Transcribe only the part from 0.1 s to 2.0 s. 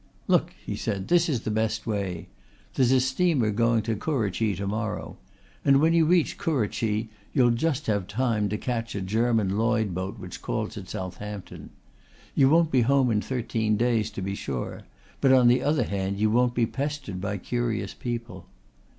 "Look!" he said. "This is the best